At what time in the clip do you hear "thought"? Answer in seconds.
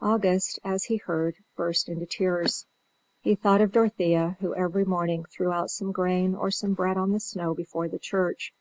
3.34-3.60